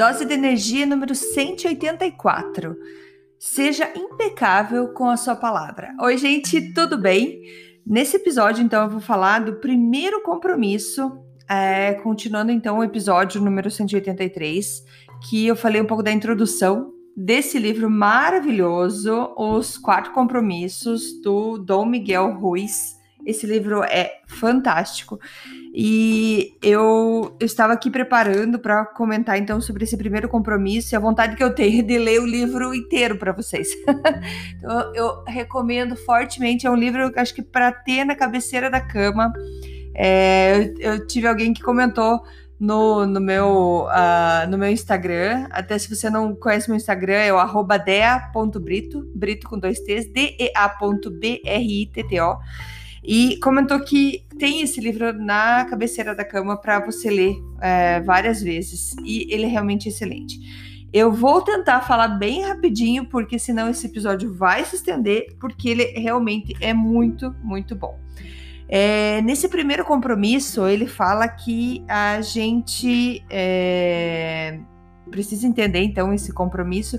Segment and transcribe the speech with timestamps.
[0.00, 2.74] Dose de energia número 184.
[3.38, 5.94] Seja impecável com a sua palavra.
[6.00, 7.42] Oi, gente, tudo bem?
[7.86, 13.70] Nesse episódio, então, eu vou falar do primeiro compromisso, é, continuando então o episódio número
[13.70, 14.82] 183,
[15.28, 21.84] que eu falei um pouco da introdução desse livro maravilhoso, Os Quatro Compromissos, do Dom
[21.84, 22.98] Miguel Ruiz.
[23.24, 25.18] Esse livro é fantástico.
[25.72, 31.00] E eu, eu estava aqui preparando para comentar então sobre esse primeiro compromisso e a
[31.00, 33.68] vontade que eu tenho de ler o livro inteiro para vocês.
[34.58, 36.66] então, eu recomendo fortemente.
[36.66, 39.32] É um livro que acho que para ter na cabeceira da cama.
[39.94, 42.20] É, eu, eu, tive alguém que comentou
[42.58, 45.46] no, no, meu, uh, no meu Instagram.
[45.50, 51.20] Até se você não conhece meu Instagram, é o dea.brito, brito com dois T's, D-E-A.B-R-I-T-T-O
[53.02, 58.42] e comentou que tem esse livro na cabeceira da cama para você ler é, várias
[58.42, 60.38] vezes e ele é realmente excelente.
[60.92, 65.84] Eu vou tentar falar bem rapidinho, porque senão esse episódio vai se estender, porque ele
[65.84, 67.96] realmente é muito, muito bom.
[68.68, 74.58] É, nesse primeiro compromisso, ele fala que a gente é,
[75.10, 76.98] precisa entender, então, esse compromisso,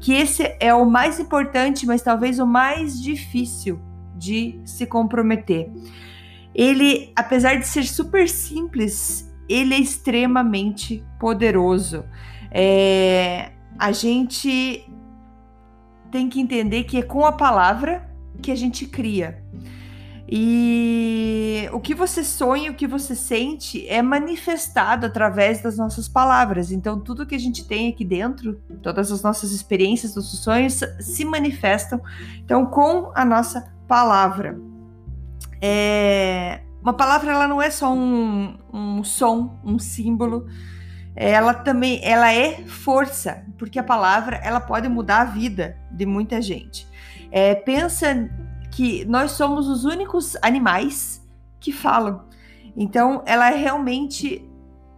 [0.00, 3.78] que esse é o mais importante, mas talvez o mais difícil
[4.16, 5.70] de se comprometer.
[6.54, 12.04] Ele, apesar de ser super simples, ele é extremamente poderoso.
[12.50, 14.90] É, a gente
[16.10, 18.08] tem que entender que é com a palavra
[18.40, 19.44] que a gente cria.
[20.28, 26.72] E o que você sonha, o que você sente é manifestado através das nossas palavras.
[26.72, 31.24] Então, tudo que a gente tem aqui dentro, todas as nossas experiências, nossos sonhos se
[31.24, 32.00] manifestam
[32.44, 34.58] então com a nossa palavra.
[35.60, 40.46] É, uma palavra ela não é só um, um som, um símbolo.
[41.14, 46.42] Ela também ela é força, porque a palavra ela pode mudar a vida de muita
[46.42, 46.86] gente.
[47.30, 48.30] É, pensa
[48.70, 51.26] que nós somos os únicos animais
[51.58, 52.24] que falam.
[52.76, 54.46] Então, ela é realmente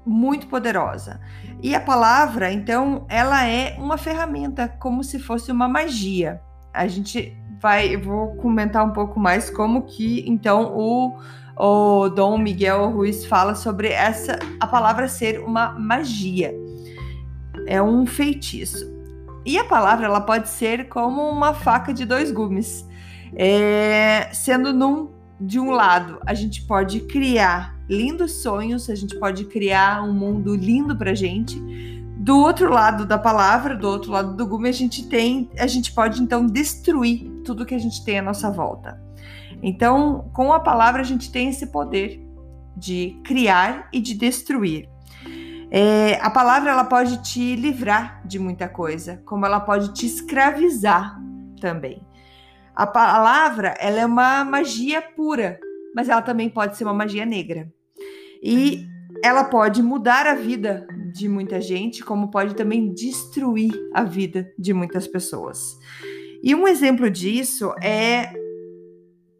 [0.05, 1.21] muito poderosa.
[1.63, 6.43] E a palavra, então, ela é uma ferramenta, como se fosse uma magia.
[6.75, 11.19] A gente vai, vou comentar um pouco mais como que então o,
[11.57, 16.55] o Dom Miguel Ruiz fala sobre essa a palavra ser uma magia.
[17.67, 18.97] É um feitiço.
[19.45, 22.87] E a palavra ela pode ser como uma faca de dois gumes.
[23.35, 29.45] É, sendo num de um lado, a gente pode criar lindos sonhos, a gente pode
[29.45, 31.59] criar um mundo lindo pra gente
[32.19, 35.93] do outro lado da palavra, do outro lado do gume, a gente tem, a gente
[35.93, 39.01] pode então destruir tudo que a gente tem à nossa volta.
[39.63, 42.21] Então, com a palavra a gente tem esse poder
[42.77, 44.89] de criar e de destruir.
[45.71, 51.21] É, a palavra ela pode te livrar de muita coisa, como ela pode te escravizar
[51.61, 52.03] também.
[52.75, 55.61] A palavra ela é uma magia pura,
[55.95, 57.73] mas ela também pode ser uma magia negra.
[58.43, 58.89] E
[59.23, 64.73] ela pode mudar a vida de muita gente, como pode também destruir a vida de
[64.73, 65.79] muitas pessoas.
[66.43, 68.33] E um exemplo disso é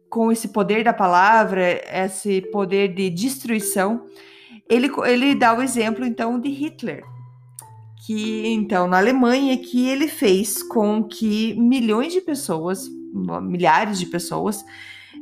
[0.09, 4.05] com esse poder da palavra, esse poder de destruição,
[4.67, 7.03] ele, ele dá o exemplo então de Hitler,
[8.05, 12.89] que então na Alemanha que ele fez com que milhões de pessoas,
[13.41, 14.63] milhares de pessoas,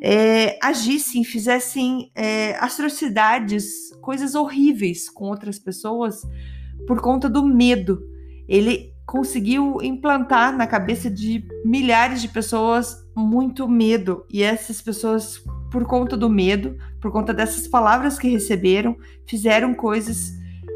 [0.02, 6.22] é, agissem, fizessem é, atrocidades, coisas horríveis com outras pessoas
[6.85, 8.02] por conta do medo.
[8.47, 15.41] Ele conseguiu implantar na cabeça de milhares de pessoas muito medo e essas pessoas
[15.72, 18.96] por conta do medo, por conta dessas palavras que receberam,
[19.26, 20.32] fizeram coisas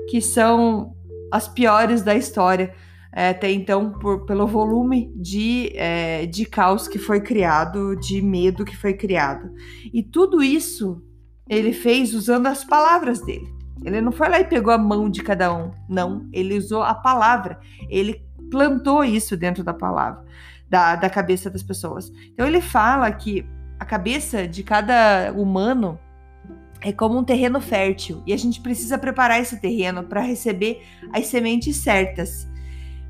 [0.09, 0.95] que são
[1.31, 2.73] as piores da história
[3.11, 8.75] até então por, pelo volume de, é, de caos que foi criado, de medo que
[8.75, 9.51] foi criado.
[9.93, 11.03] E tudo isso
[11.49, 13.47] ele fez usando as palavras dele.
[13.83, 16.29] Ele não foi lá e pegou a mão de cada um, não.
[16.31, 17.59] Ele usou a palavra.
[17.89, 20.23] Ele plantou isso dentro da palavra,
[20.69, 22.11] da, da cabeça das pessoas.
[22.31, 23.45] Então ele fala que
[23.79, 25.99] a cabeça de cada humano
[26.79, 30.81] é como um terreno fértil e a gente precisa preparar esse terreno para receber
[31.13, 32.50] as sementes certas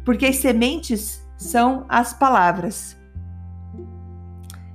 [0.03, 2.97] porque as sementes são as palavras.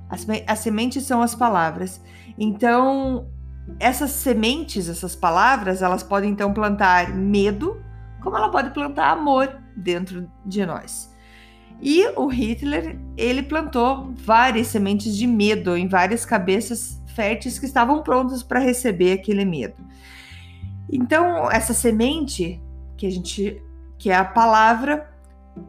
[0.09, 2.01] As, as sementes são as palavras.
[2.37, 3.27] Então,
[3.79, 7.81] essas sementes, essas palavras, elas podem então plantar medo,
[8.21, 11.15] como ela pode plantar amor dentro de nós.
[11.81, 18.01] E o Hitler, ele plantou várias sementes de medo em várias cabeças férteis que estavam
[18.01, 19.75] prontas para receber aquele medo.
[20.89, 22.61] Então, essa semente
[22.95, 23.61] que a gente
[23.97, 25.09] que é a palavra,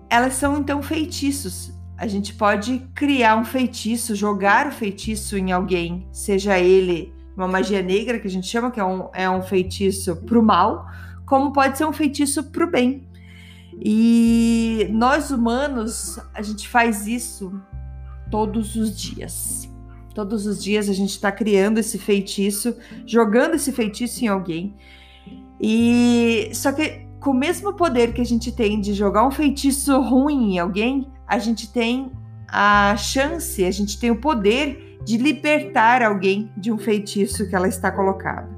[0.08, 1.73] elas são então feitiços.
[1.96, 7.82] A gente pode criar um feitiço, jogar o feitiço em alguém, seja ele uma magia
[7.82, 10.87] negra, que a gente chama, que é um, é um feitiço pro mal,
[11.25, 13.06] como pode ser um feitiço pro bem.
[13.81, 17.52] E nós humanos, a gente faz isso
[18.31, 19.69] todos os dias.
[20.14, 22.76] Todos os dias a gente está criando esse feitiço,
[23.06, 24.75] jogando esse feitiço em alguém.
[25.61, 30.00] E só que com o mesmo poder que a gente tem de jogar um feitiço
[30.00, 32.12] ruim em alguém, a gente tem
[32.49, 37.69] a chance, a gente tem o poder de libertar alguém de um feitiço que ela
[37.69, 38.49] está colocada.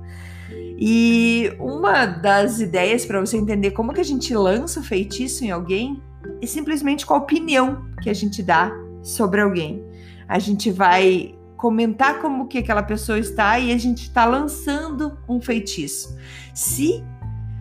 [0.79, 5.51] E uma das ideias para você entender como que a gente lança o feitiço em
[5.51, 6.03] alguém
[6.41, 8.73] é simplesmente com a opinião que a gente dá
[9.03, 9.85] sobre alguém.
[10.27, 15.41] A gente vai comentar como que aquela pessoa está e a gente está lançando um
[15.41, 16.17] feitiço.
[16.55, 17.05] Se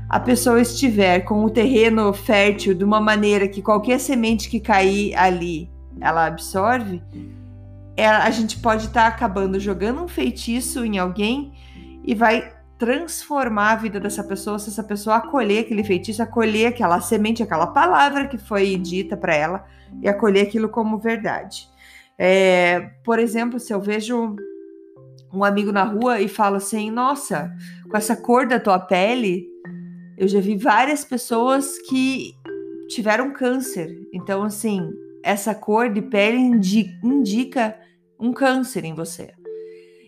[0.09, 5.15] a pessoa estiver com o terreno fértil de uma maneira que qualquer semente que cair
[5.15, 5.69] ali
[6.01, 7.01] ela absorve,
[7.95, 11.53] é, a gente pode estar tá acabando jogando um feitiço em alguém
[12.03, 16.99] e vai transformar a vida dessa pessoa se essa pessoa acolher aquele feitiço, acolher aquela
[17.01, 19.65] semente, aquela palavra que foi dita para ela
[20.01, 21.67] e acolher aquilo como verdade.
[22.17, 24.35] É, por exemplo, se eu vejo
[25.33, 27.53] um amigo na rua e falo assim: Nossa,
[27.89, 29.48] com essa cor da tua pele,
[30.19, 32.35] eu já vi várias pessoas que
[32.89, 33.89] tiveram câncer.
[34.13, 34.81] Então, assim,
[35.23, 37.79] essa cor de pele indica
[38.19, 39.33] um câncer em você.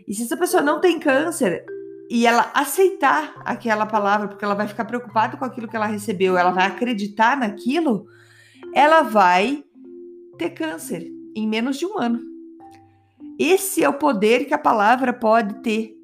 [0.05, 1.63] E se essa pessoa não tem câncer
[2.09, 6.37] e ela aceitar aquela palavra, porque ela vai ficar preocupada com aquilo que ela recebeu,
[6.37, 8.05] ela vai acreditar naquilo,
[8.73, 9.63] ela vai
[10.37, 12.19] ter câncer em menos de um ano.
[13.39, 15.95] Esse é o poder que a palavra pode ter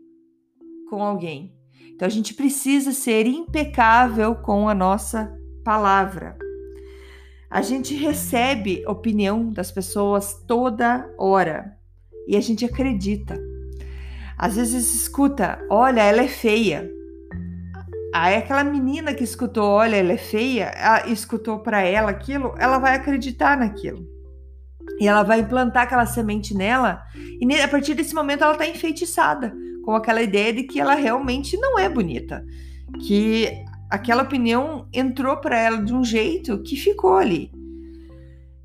[0.90, 1.57] com alguém.
[1.98, 6.38] Então a gente precisa ser impecável com a nossa palavra.
[7.50, 11.76] A gente recebe opinião das pessoas toda hora
[12.28, 13.36] e a gente acredita.
[14.38, 16.88] Às vezes escuta, olha, ela é feia.
[18.14, 20.72] Aí aquela menina que escutou, olha, ela é feia,
[21.08, 24.06] escutou para ela aquilo, ela vai acreditar naquilo.
[25.00, 29.52] E ela vai implantar aquela semente nela, e a partir desse momento ela está enfeitiçada
[29.88, 32.46] com aquela ideia de que ela realmente não é bonita,
[33.06, 37.50] que aquela opinião entrou para ela de um jeito que ficou ali.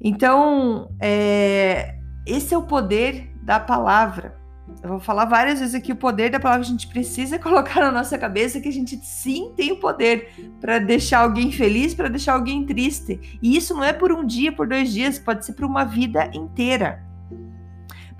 [0.00, 1.94] Então, é,
[2.26, 4.36] esse é o poder da palavra.
[4.82, 6.66] Eu vou falar várias vezes aqui o poder da palavra.
[6.66, 10.28] A gente precisa colocar na nossa cabeça que a gente sim tem o poder
[10.60, 13.38] para deixar alguém feliz, para deixar alguém triste.
[13.40, 16.28] E isso não é por um dia, por dois dias, pode ser por uma vida
[16.34, 17.11] inteira.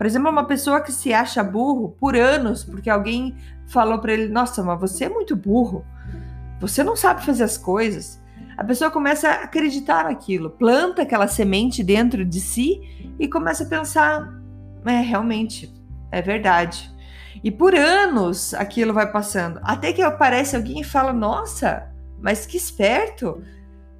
[0.02, 3.36] Por exemplo, uma pessoa que se acha burro por anos, porque alguém
[3.68, 5.84] falou para ele: Nossa, mas você é muito burro,
[6.58, 8.20] você não sabe fazer as coisas.
[8.56, 12.80] A pessoa começa a acreditar naquilo, planta aquela semente dentro de si
[13.16, 14.28] e começa a pensar:
[14.84, 15.72] É, realmente,
[16.10, 16.92] é verdade.
[17.44, 21.88] E por anos aquilo vai passando, até que aparece alguém e fala: Nossa,
[22.20, 23.40] mas que esperto,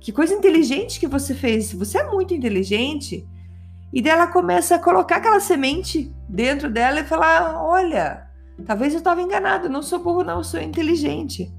[0.00, 3.24] que coisa inteligente que você fez, você é muito inteligente.
[3.92, 8.26] E dela começa a colocar aquela semente dentro dela e falar: olha,
[8.64, 11.52] talvez eu estava enganado, não sou burro, não, sou inteligente.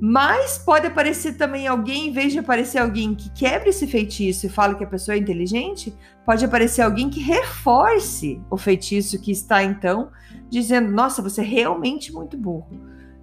[0.00, 4.50] Mas pode aparecer também alguém, em vez de aparecer alguém que quebre esse feitiço e
[4.50, 5.94] fala que a pessoa é inteligente,
[6.26, 10.10] pode aparecer alguém que reforce o feitiço que está então
[10.50, 12.68] dizendo: nossa, você é realmente muito burro.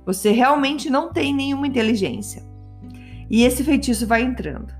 [0.06, 2.44] Você realmente não tem nenhuma inteligência.
[3.30, 4.74] E esse feitiço vai entrando.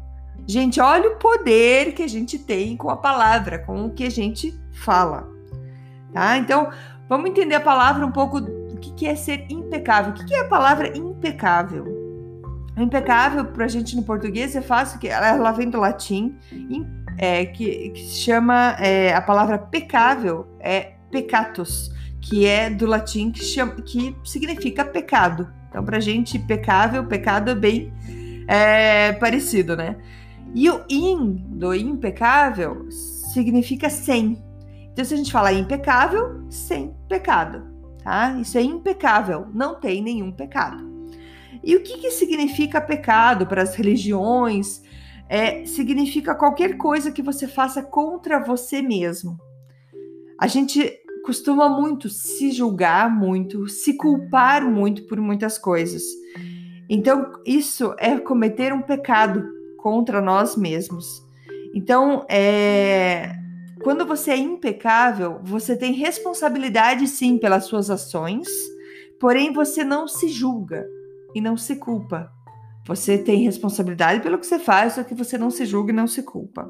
[0.48, 4.12] Gente, olha o poder que a gente tem com a palavra, com o que a
[4.12, 5.28] gente fala.
[6.14, 6.38] Tá?
[6.38, 6.70] Então,
[7.10, 10.12] vamos entender a palavra um pouco o que é ser impecável.
[10.12, 11.86] O que é a palavra impecável?
[12.78, 16.38] Impecável para a gente no português é fácil, que ela vem do latim,
[17.18, 23.32] é, que, que, se chama é, a palavra pecável é pecatus, que é do latim
[23.32, 25.52] que, chama, que significa pecado.
[25.70, 27.94] Então, para a gente, pecável, pecado é bem
[28.48, 29.96] é, parecido, né?
[30.56, 32.90] E o in do impecável
[33.34, 34.42] significa sem.
[34.94, 37.62] Então, se a gente falar impecável, sem pecado,
[38.02, 38.40] tá?
[38.40, 41.12] Isso é impecável, não tem nenhum pecado.
[41.62, 44.82] E o que, que significa pecado para as religiões?
[45.28, 49.38] É, significa qualquer coisa que você faça contra você mesmo.
[50.40, 50.90] A gente
[51.26, 56.04] costuma muito se julgar muito, se culpar muito por muitas coisas.
[56.90, 59.46] Então, isso é cometer um pecado
[59.86, 61.24] contra nós mesmos.
[61.72, 63.36] Então, é,
[63.84, 68.48] quando você é impecável, você tem responsabilidade sim pelas suas ações,
[69.20, 70.88] porém você não se julga
[71.36, 72.32] e não se culpa.
[72.88, 76.08] Você tem responsabilidade pelo que você faz, só que você não se julga e não
[76.08, 76.68] se culpa.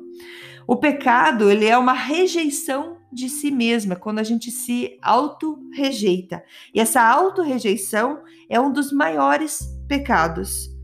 [0.67, 6.43] O pecado, ele é uma rejeição de si mesma, quando a gente se auto-rejeita.
[6.74, 8.19] E essa auto-rejeição
[8.50, 10.75] é um dos maiores pecados.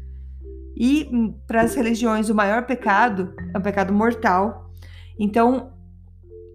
[0.83, 4.73] E hum, para as religiões, o maior pecado é o pecado mortal.
[5.19, 5.73] Então,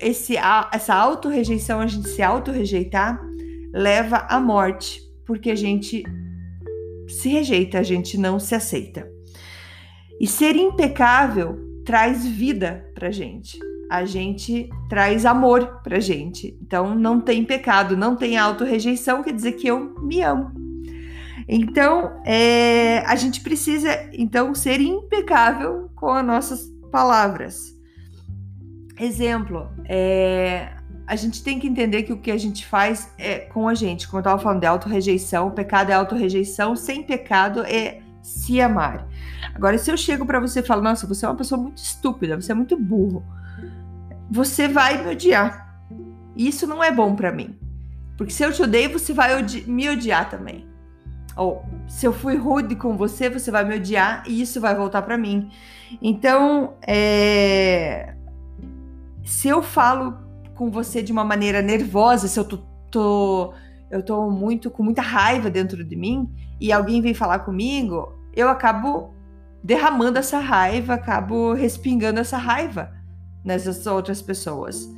[0.01, 0.35] esse,
[0.73, 3.25] essa auto-rejeição, a gente se auto-rejeitar,
[3.73, 6.03] leva à morte, porque a gente
[7.07, 9.09] se rejeita, a gente não se aceita.
[10.21, 13.61] E ser impecável traz vida pra gente.
[13.89, 16.59] A gente traz amor pra gente.
[16.61, 20.51] Então não tem pecado, não tem auto-rejeição, quer dizer que eu me amo.
[21.49, 27.77] Então, é, a gente precisa então ser impecável com as nossas palavras.
[28.99, 30.73] Exemplo, é,
[31.07, 34.09] a gente tem que entender que o que a gente faz é com a gente,
[34.09, 39.07] como eu estava falando de auto-rejeição, pecado é auto-rejeição, sem pecado é se amar.
[39.55, 42.41] Agora, se eu chego para você e falo, nossa, você é uma pessoa muito estúpida,
[42.41, 43.23] você é muito burro,
[44.29, 45.81] você vai me odiar.
[46.35, 47.57] Isso não é bom para mim.
[48.17, 50.67] Porque se eu te odeio, você vai odi me odiar também.
[51.87, 55.19] Se eu fui rude com você, você vai me odiar e isso vai voltar para
[55.19, 55.51] mim.
[56.01, 58.15] Então, é...
[59.23, 60.17] se eu falo
[60.55, 62.59] com você de uma maneira nervosa, se eu tô,
[62.91, 63.55] tô,
[63.91, 66.29] eu tô muito com muita raiva dentro de mim
[66.61, 69.15] e alguém vem falar comigo, eu acabo
[69.63, 72.93] derramando essa raiva, acabo respingando essa raiva
[73.45, 74.89] nessas outras pessoas.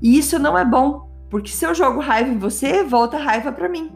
[0.00, 3.68] E isso não é bom, porque se eu jogo raiva em você, volta raiva para
[3.68, 3.92] mim.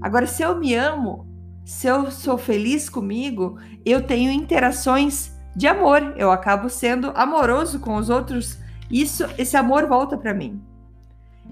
[0.00, 1.26] Agora, se eu me amo,
[1.64, 7.96] se eu sou feliz comigo, eu tenho interações de amor, eu acabo sendo amoroso com
[7.96, 8.58] os outros
[8.90, 10.60] isso, esse amor volta para mim.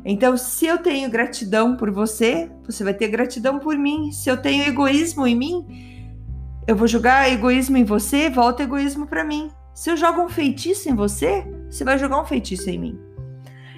[0.04, 4.12] Então, se eu tenho gratidão por você, você vai ter gratidão por mim.
[4.12, 5.66] Se eu tenho egoísmo em mim,
[6.66, 9.50] eu vou jogar egoísmo em você, volta egoísmo para mim.
[9.74, 13.05] Se eu jogo um feitiço em você, você vai jogar um feitiço em mim.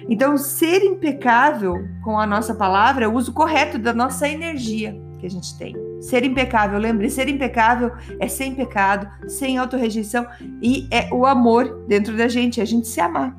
[0.09, 5.27] Então, ser impecável com a nossa palavra é o uso correto da nossa energia que
[5.27, 5.75] a gente tem.
[6.01, 10.25] Ser impecável, lembre, ser impecável é sem pecado, sem autorrejeição
[10.61, 13.37] e é o amor dentro da gente, é a gente se amar.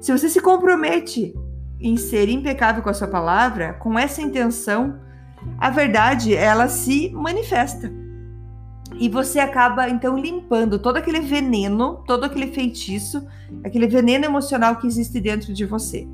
[0.00, 1.34] Se você se compromete
[1.80, 4.98] em ser impecável com a sua palavra, com essa intenção,
[5.58, 7.92] a verdade ela se manifesta.
[8.98, 13.26] E você acaba então limpando todo aquele veneno, todo aquele feitiço,
[13.64, 16.08] aquele veneno emocional que existe dentro de você.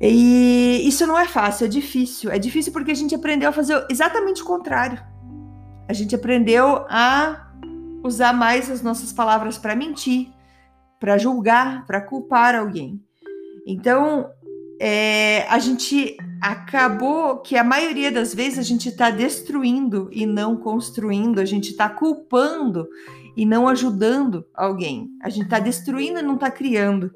[0.00, 2.30] E isso não é fácil, é difícil.
[2.30, 5.02] É difícil porque a gente aprendeu a fazer exatamente o contrário.
[5.88, 7.48] A gente aprendeu a
[8.04, 10.28] usar mais as nossas palavras para mentir,
[11.00, 13.02] para julgar, para culpar alguém.
[13.66, 14.30] Então,
[14.80, 20.56] é, a gente acabou que a maioria das vezes a gente está destruindo e não
[20.56, 22.88] construindo, a gente está culpando
[23.36, 25.10] e não ajudando alguém.
[25.22, 27.10] A gente está destruindo e não está criando.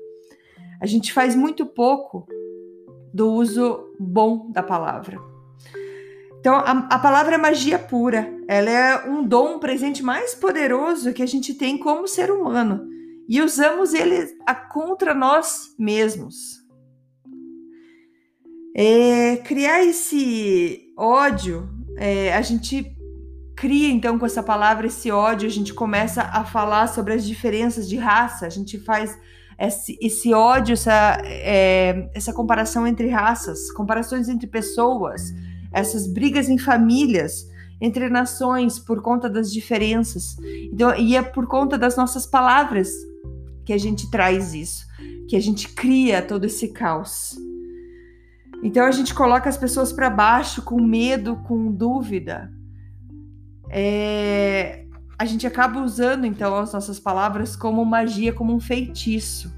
[0.80, 2.26] A gente faz muito pouco
[3.14, 5.18] do uso bom da palavra.
[6.40, 8.28] Então, a, a, palavra é magia pura.
[8.48, 12.90] Ela é um dom, um presente mais poderoso que a gente tem como ser humano
[13.28, 16.61] e usamos ele a, contra nós mesmos.
[18.74, 22.96] É, criar esse ódio, é, a gente
[23.54, 27.88] cria então com essa palavra esse ódio, a gente começa a falar sobre as diferenças
[27.88, 29.16] de raça, a gente faz
[29.58, 35.32] esse, esse ódio, essa, é, essa comparação entre raças, comparações entre pessoas,
[35.72, 37.46] essas brigas em famílias,
[37.80, 40.36] entre nações por conta das diferenças.
[40.72, 42.90] Então, e é por conta das nossas palavras
[43.64, 44.84] que a gente traz isso,
[45.28, 47.36] que a gente cria todo esse caos.
[48.62, 52.52] Então a gente coloca as pessoas para baixo com medo, com dúvida.
[53.68, 54.84] É...
[55.18, 59.52] A gente acaba usando então as nossas palavras como magia, como um feitiço.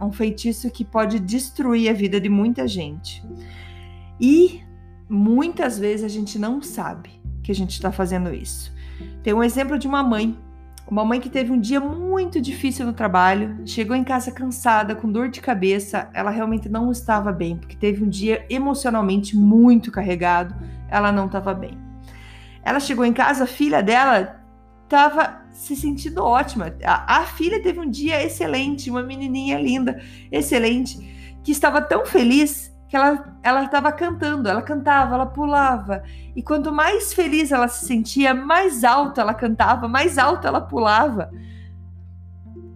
[0.00, 3.22] Um feitiço que pode destruir a vida de muita gente.
[4.18, 4.62] E
[5.08, 7.10] muitas vezes a gente não sabe
[7.42, 8.72] que a gente está fazendo isso.
[9.22, 10.38] Tem um exemplo de uma mãe
[10.90, 15.10] uma mãe que teve um dia muito difícil no trabalho, chegou em casa cansada, com
[15.10, 20.54] dor de cabeça, ela realmente não estava bem, porque teve um dia emocionalmente muito carregado,
[20.88, 21.78] ela não estava bem.
[22.62, 24.40] Ela chegou em casa, a filha dela
[24.82, 26.74] estava se sentindo ótima.
[26.82, 30.98] A, a filha teve um dia excelente, uma menininha linda, excelente,
[31.44, 36.02] que estava tão feliz que ela ela estava cantando, ela cantava, ela pulava.
[36.34, 41.30] E quanto mais feliz ela se sentia, mais alto ela cantava, mais alto ela pulava.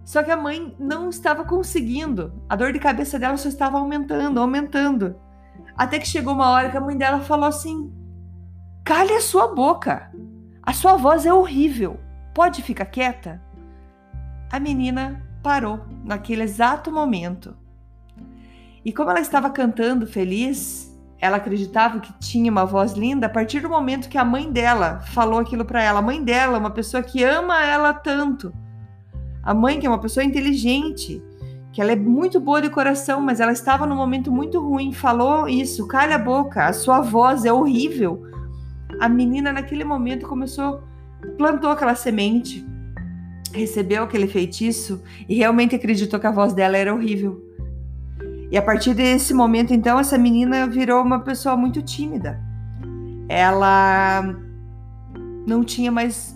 [0.05, 2.33] Só que a mãe não estava conseguindo.
[2.47, 5.17] A dor de cabeça dela só estava aumentando, aumentando.
[5.77, 7.93] Até que chegou uma hora que a mãe dela falou assim:
[8.85, 10.09] "Cale a sua boca.
[10.63, 11.99] A sua voz é horrível.
[12.33, 13.41] Pode ficar quieta?
[14.49, 17.64] A menina parou naquele exato momento.
[18.85, 23.59] E como ela estava cantando feliz, ela acreditava que tinha uma voz linda a partir
[23.59, 25.97] do momento que a mãe dela falou aquilo para ela.
[25.97, 28.53] A mãe dela, uma pessoa que ama ela tanto.
[29.41, 31.19] A mãe que é uma pessoa inteligente,
[31.73, 35.47] que ela é muito boa de coração, mas ela estava num momento muito ruim, falou
[35.49, 38.23] isso, calha a boca, a sua voz é horrível.
[38.99, 40.83] A menina naquele momento começou,
[41.37, 42.65] plantou aquela semente,
[43.51, 47.54] recebeu aquele feitiço e realmente acreditou que a voz dela era horrível.
[48.51, 52.39] E a partir desse momento, então, essa menina virou uma pessoa muito tímida.
[53.27, 54.23] Ela
[55.47, 56.35] não tinha mais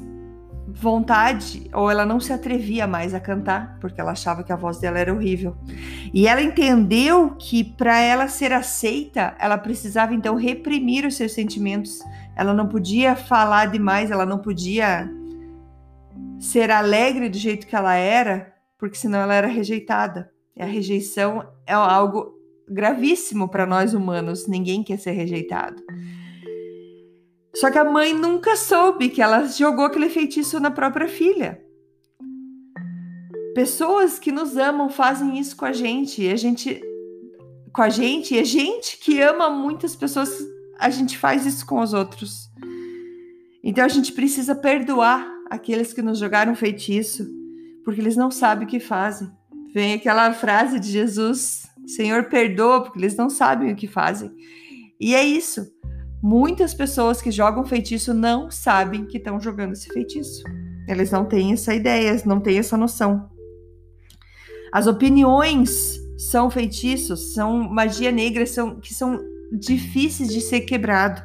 [0.72, 4.80] vontade, ou ela não se atrevia mais a cantar, porque ela achava que a voz
[4.80, 5.56] dela era horrível.
[6.13, 12.00] E ela entendeu que para ela ser aceita, ela precisava então reprimir os seus sentimentos.
[12.36, 15.10] Ela não podia falar demais, ela não podia
[16.39, 20.32] ser alegre do jeito que ela era, porque senão ela era rejeitada.
[20.60, 22.38] A rejeição é algo
[22.68, 25.82] gravíssimo para nós humanos, ninguém quer ser rejeitado.
[27.56, 31.62] Só que a mãe nunca soube que ela jogou aquele feitiço na própria filha.
[33.56, 36.82] Pessoas que nos amam fazem isso com a gente, e a gente
[37.74, 40.30] com a gente, e a gente que ama muitas pessoas,
[40.78, 42.50] a gente faz isso com os outros.
[43.63, 47.28] Então a gente precisa perdoar aqueles que nos jogaram feitiço,
[47.84, 49.30] porque eles não sabem o que fazem.
[49.73, 54.31] Vem aquela frase de Jesus: Senhor, perdoa, porque eles não sabem o que fazem.
[54.99, 55.67] E é isso.
[56.21, 60.43] Muitas pessoas que jogam feitiço não sabem que estão jogando esse feitiço.
[60.88, 63.29] Eles não têm essa ideia, não têm essa noção.
[64.71, 69.19] As opiniões são feitiços, são magia negra, são, que são
[69.51, 71.21] difíceis de ser quebrado.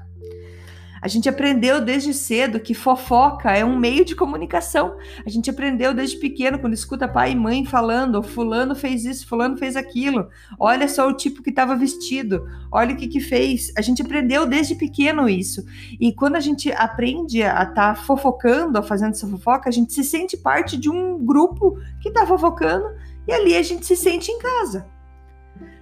[1.05, 4.97] A gente aprendeu desde cedo que fofoca é um meio de comunicação.
[5.27, 9.59] A gente aprendeu desde pequeno, quando escuta pai e mãe falando: Fulano fez isso, Fulano
[9.59, 10.31] fez aquilo.
[10.59, 13.71] Olha só o tipo que estava vestido, olha o que, que fez.
[13.77, 15.62] A gente aprendeu desde pequeno isso.
[16.01, 20.03] E quando a gente aprende a estar tá fofocando, fazendo essa fofoca, a gente se
[20.03, 22.87] sente parte de um grupo que está fofocando
[23.29, 24.87] e ali a gente se sente em casa.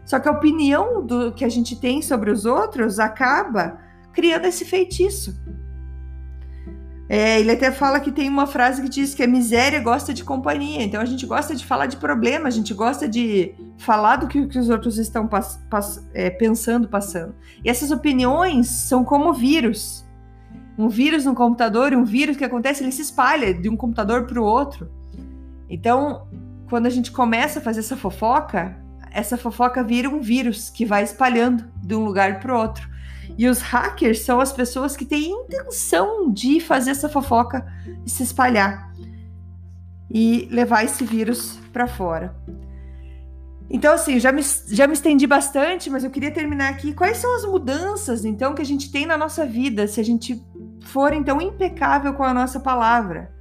[0.04, 3.78] Só que a opinião do que a gente tem sobre os outros acaba
[4.12, 5.34] criando esse feitiço.
[7.08, 10.24] É, ele até fala que tem uma frase que diz que a miséria gosta de
[10.24, 10.82] companhia.
[10.82, 14.46] Então a gente gosta de falar de problema, a gente gosta de falar do que,
[14.46, 15.28] que os outros estão
[16.14, 17.34] é, pensando, passando.
[17.62, 20.06] E essas opiniões são como vírus.
[20.78, 24.40] Um vírus no computador, um vírus que acontece, ele se espalha de um computador para
[24.40, 24.90] o outro.
[25.68, 26.26] Então,
[26.70, 28.74] quando a gente começa a fazer essa fofoca,
[29.10, 32.88] essa fofoca vira um vírus que vai espalhando de um lugar para o outro.
[33.38, 37.66] E os hackers são as pessoas que têm intenção de fazer essa fofoca
[38.06, 38.92] se espalhar
[40.10, 42.34] e levar esse vírus para fora.
[43.70, 46.92] Então, assim, já me, já me estendi bastante, mas eu queria terminar aqui.
[46.92, 50.44] Quais são as mudanças, então, que a gente tem na nossa vida se a gente
[50.84, 53.32] for, então, impecável com a nossa palavra?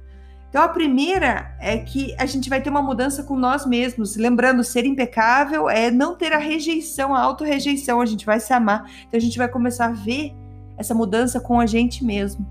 [0.52, 4.16] Então, a primeira é que a gente vai ter uma mudança com nós mesmos.
[4.16, 8.02] Lembrando, ser impecável é não ter a rejeição, a auto-rejeição.
[8.02, 8.84] A gente vai se amar.
[9.08, 10.34] Então, a gente vai começar a ver
[10.76, 12.46] essa mudança com a gente mesmo.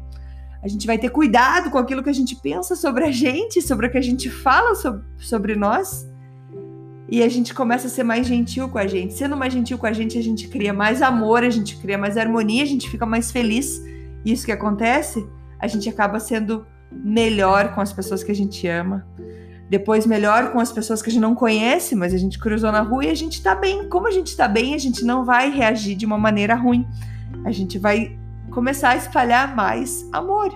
[0.63, 3.85] A gente vai ter cuidado com aquilo que a gente pensa sobre a gente, sobre
[3.85, 6.09] o que a gente fala sobre, sobre nós.
[7.07, 9.13] E a gente começa a ser mais gentil com a gente.
[9.13, 12.17] Sendo mais gentil com a gente, a gente cria mais amor, a gente cria mais
[12.17, 13.79] harmonia, a gente fica mais feliz.
[14.25, 15.23] Isso que acontece,
[15.59, 19.06] a gente acaba sendo melhor com as pessoas que a gente ama,
[19.69, 22.82] depois melhor com as pessoas que a gente não conhece, mas a gente cruzou na
[22.82, 23.88] rua e a gente tá bem.
[23.88, 26.86] Como a gente tá bem, a gente não vai reagir de uma maneira ruim.
[27.45, 28.17] A gente vai
[28.51, 30.54] começar a espalhar mais amor.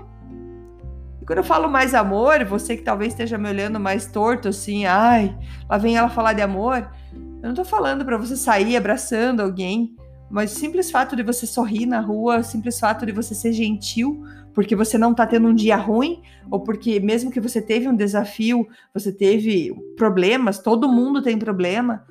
[1.22, 4.86] E quando eu falo mais amor, você que talvez esteja me olhando mais torto assim,
[4.86, 5.36] ai,
[5.70, 9.96] lá vem ela falar de amor, eu não tô falando para você sair abraçando alguém,
[10.30, 13.54] mas o simples fato de você sorrir na rua, o simples fato de você ser
[13.54, 14.24] gentil,
[14.56, 17.96] porque você não está tendo um dia ruim, ou porque mesmo que você teve um
[17.96, 22.06] desafio, você teve problemas, todo mundo tem problema,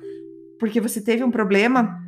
[0.59, 1.99] porque você teve um problema,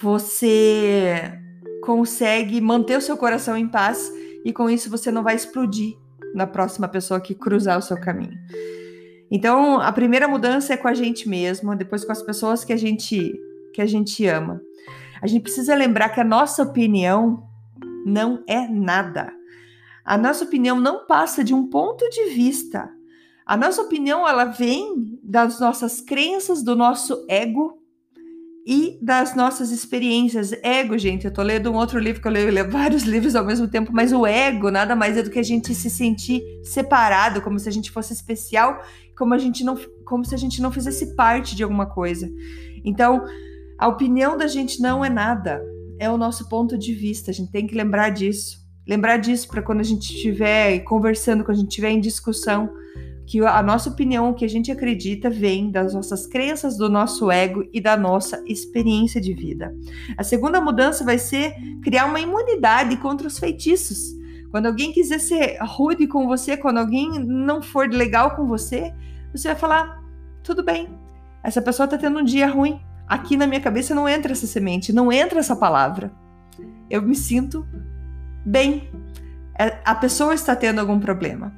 [0.00, 1.38] você
[1.82, 4.10] consegue manter o seu coração em paz
[4.44, 5.94] e com isso você não vai explodir
[6.34, 8.36] na próxima pessoa que cruzar o seu caminho.
[9.30, 12.76] Então, a primeira mudança é com a gente mesmo, depois com as pessoas que a
[12.76, 13.32] gente
[13.74, 14.60] que a gente ama.
[15.20, 17.42] A gente precisa lembrar que a nossa opinião
[18.04, 19.32] não é nada.
[20.04, 22.90] A nossa opinião não passa de um ponto de vista.
[23.46, 27.78] A nossa opinião ela vem das nossas crenças, do nosso ego
[28.66, 30.52] e das nossas experiências.
[30.62, 33.68] Ego, gente, eu tô lendo um outro livro que eu leio, vários livros ao mesmo
[33.68, 37.58] tempo, mas o ego nada mais é do que a gente se sentir separado, como
[37.58, 38.82] se a gente fosse especial,
[39.16, 42.30] como a gente não, como se a gente não fizesse parte de alguma coisa.
[42.84, 43.24] Então,
[43.78, 45.62] a opinião da gente não é nada,
[45.98, 47.30] é o nosso ponto de vista.
[47.30, 48.62] A gente tem que lembrar disso.
[48.86, 52.70] Lembrar disso para quando a gente estiver conversando, quando a gente estiver em discussão,
[53.26, 57.30] que a nossa opinião, o que a gente acredita, vem das nossas crenças, do nosso
[57.30, 59.74] ego e da nossa experiência de vida.
[60.16, 64.14] A segunda mudança vai ser criar uma imunidade contra os feitiços.
[64.50, 68.92] Quando alguém quiser ser rude com você, quando alguém não for legal com você,
[69.32, 70.02] você vai falar:
[70.42, 70.88] tudo bem,
[71.42, 72.78] essa pessoa está tendo um dia ruim.
[73.06, 76.12] Aqui na minha cabeça não entra essa semente, não entra essa palavra.
[76.88, 77.66] Eu me sinto
[78.44, 78.90] bem.
[79.58, 81.54] É, a pessoa está tendo algum problema.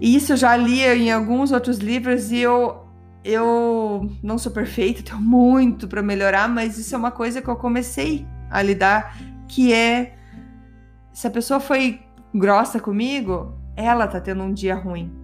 [0.00, 2.86] E isso eu já li em alguns outros livros e eu
[3.22, 7.56] eu não sou perfeita, tenho muito para melhorar, mas isso é uma coisa que eu
[7.56, 10.14] comecei a lidar, que é
[11.12, 12.00] se a pessoa foi
[12.34, 15.19] grossa comigo, ela tá tendo um dia ruim.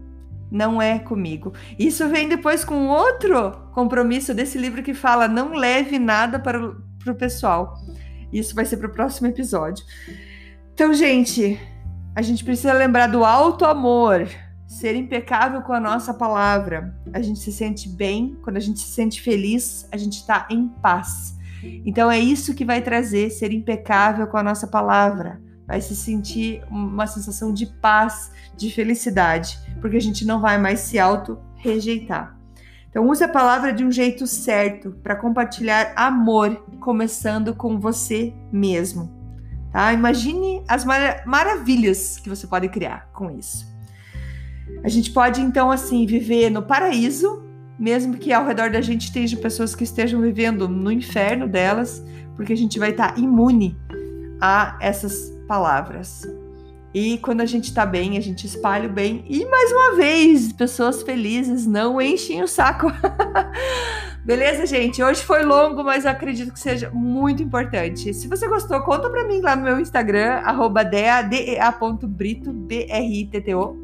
[0.51, 1.53] Não é comigo.
[1.79, 7.15] Isso vem depois com outro compromisso desse livro que fala: não leve nada para o,
[7.15, 7.75] pessoal.
[8.33, 9.85] Isso vai ser para o próximo episódio.
[10.73, 11.59] Então, gente,
[12.15, 14.29] a gente precisa lembrar do alto amor
[14.67, 16.95] ser impecável com a nossa palavra.
[17.13, 20.69] A gente se sente bem, quando a gente se sente feliz, a gente está em
[20.69, 21.37] paz.
[21.85, 25.41] Então é isso que vai trazer ser impecável com a nossa palavra.
[25.67, 30.81] Vai se sentir uma sensação de paz, de felicidade, porque a gente não vai mais
[30.81, 32.37] se auto-rejeitar.
[32.89, 39.15] Então use a palavra de um jeito certo para compartilhar amor, começando com você mesmo.
[39.71, 39.93] Tá?
[39.93, 43.67] Imagine as mar maravilhas que você pode criar com isso.
[44.83, 47.45] A gente pode então assim viver no paraíso,
[47.79, 52.03] mesmo que ao redor da gente estejam pessoas que estejam vivendo no inferno delas,
[52.35, 53.77] porque a gente vai estar imune
[54.41, 56.23] a essas palavras.
[56.95, 59.23] E quando a gente está bem, a gente espalha o bem.
[59.29, 62.87] E mais uma vez, pessoas felizes não enchem o saco.
[64.25, 65.03] Beleza, gente?
[65.03, 68.15] Hoje foi longo, mas acredito que seja muito importante.
[68.15, 70.43] Se você gostou, conta pra mim lá no meu Instagram,
[71.29, 73.77] dea.brito, B-R-I-T-T-O.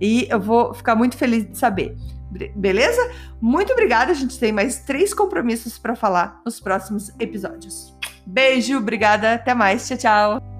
[0.00, 1.96] E eu vou ficar muito feliz de saber.
[2.54, 3.00] Beleza?
[3.40, 4.12] Muito obrigada.
[4.12, 7.94] A gente tem mais três compromissos para falar nos próximos episódios.
[8.24, 9.86] Beijo, obrigada, até mais.
[9.88, 10.53] Tchau, tchau.